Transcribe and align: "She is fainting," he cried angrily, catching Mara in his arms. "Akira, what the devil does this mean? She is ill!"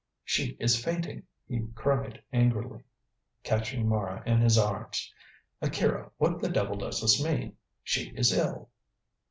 "She 0.23 0.57
is 0.59 0.83
fainting," 0.83 1.27
he 1.47 1.63
cried 1.75 2.23
angrily, 2.33 2.85
catching 3.43 3.87
Mara 3.87 4.23
in 4.25 4.39
his 4.41 4.57
arms. 4.57 5.13
"Akira, 5.61 6.09
what 6.17 6.41
the 6.41 6.49
devil 6.49 6.75
does 6.75 7.01
this 7.01 7.23
mean? 7.23 7.55
She 7.83 8.09
is 8.15 8.33
ill!" 8.33 8.71